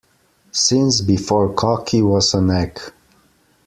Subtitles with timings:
[0.51, 2.79] Since before cocky was an egg.